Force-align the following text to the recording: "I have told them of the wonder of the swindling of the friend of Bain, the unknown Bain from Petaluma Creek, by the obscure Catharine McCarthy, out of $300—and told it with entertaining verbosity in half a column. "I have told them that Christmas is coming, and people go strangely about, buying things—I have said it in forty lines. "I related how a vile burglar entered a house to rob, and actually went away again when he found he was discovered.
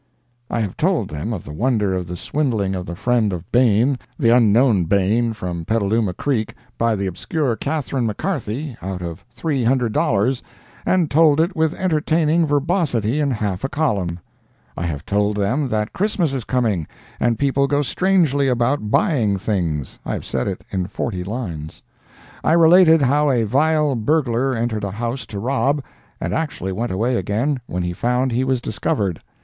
"I 0.49 0.61
have 0.61 0.77
told 0.77 1.11
them 1.11 1.31
of 1.31 1.43
the 1.45 1.53
wonder 1.53 1.93
of 1.93 2.07
the 2.07 2.17
swindling 2.17 2.73
of 2.75 2.87
the 2.87 2.95
friend 2.95 3.31
of 3.31 3.51
Bain, 3.51 3.99
the 4.17 4.35
unknown 4.35 4.85
Bain 4.85 5.31
from 5.33 5.63
Petaluma 5.63 6.15
Creek, 6.15 6.55
by 6.75 6.95
the 6.95 7.05
obscure 7.05 7.55
Catharine 7.55 8.07
McCarthy, 8.07 8.75
out 8.81 9.03
of 9.03 9.23
$300—and 9.37 11.11
told 11.11 11.39
it 11.39 11.55
with 11.55 11.75
entertaining 11.75 12.47
verbosity 12.47 13.19
in 13.19 13.29
half 13.29 13.63
a 13.63 13.69
column. 13.69 14.17
"I 14.75 14.87
have 14.87 15.05
told 15.05 15.37
them 15.37 15.67
that 15.69 15.93
Christmas 15.93 16.33
is 16.33 16.45
coming, 16.45 16.87
and 17.19 17.37
people 17.37 17.67
go 17.67 17.83
strangely 17.83 18.47
about, 18.47 18.89
buying 18.89 19.37
things—I 19.37 20.13
have 20.13 20.25
said 20.25 20.47
it 20.47 20.65
in 20.71 20.87
forty 20.87 21.23
lines. 21.23 21.83
"I 22.43 22.53
related 22.53 23.03
how 23.03 23.29
a 23.29 23.43
vile 23.43 23.93
burglar 23.93 24.55
entered 24.55 24.83
a 24.83 24.89
house 24.89 25.27
to 25.27 25.37
rob, 25.37 25.83
and 26.19 26.33
actually 26.33 26.71
went 26.71 26.91
away 26.91 27.17
again 27.17 27.59
when 27.67 27.83
he 27.83 27.93
found 27.93 28.31
he 28.31 28.43
was 28.43 28.61
discovered. 28.61 29.21